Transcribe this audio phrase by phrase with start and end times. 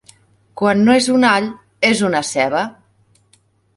[0.61, 1.49] Quan no és un all,
[1.93, 2.65] és una ceba!